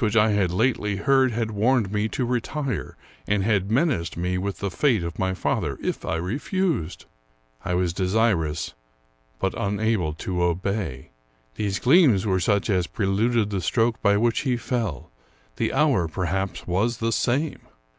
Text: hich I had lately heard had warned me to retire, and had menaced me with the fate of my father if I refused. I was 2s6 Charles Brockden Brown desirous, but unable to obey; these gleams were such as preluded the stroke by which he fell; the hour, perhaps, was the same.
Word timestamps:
hich 0.00 0.16
I 0.16 0.30
had 0.30 0.50
lately 0.50 0.96
heard 0.96 1.32
had 1.32 1.50
warned 1.50 1.92
me 1.92 2.08
to 2.08 2.24
retire, 2.24 2.96
and 3.26 3.44
had 3.44 3.70
menaced 3.70 4.16
me 4.16 4.38
with 4.38 4.56
the 4.60 4.70
fate 4.70 5.04
of 5.04 5.18
my 5.18 5.34
father 5.34 5.76
if 5.82 6.02
I 6.06 6.16
refused. 6.16 7.04
I 7.62 7.74
was 7.74 7.92
2s6 7.92 7.94
Charles 7.94 7.94
Brockden 7.94 7.94
Brown 7.94 8.06
desirous, 8.06 8.74
but 9.38 9.54
unable 9.58 10.12
to 10.14 10.42
obey; 10.44 11.10
these 11.56 11.78
gleams 11.78 12.24
were 12.24 12.40
such 12.40 12.70
as 12.70 12.86
preluded 12.86 13.50
the 13.50 13.60
stroke 13.60 14.00
by 14.00 14.16
which 14.16 14.40
he 14.48 14.56
fell; 14.56 15.10
the 15.56 15.74
hour, 15.74 16.08
perhaps, 16.08 16.66
was 16.66 16.96
the 16.96 17.12
same. 17.12 17.58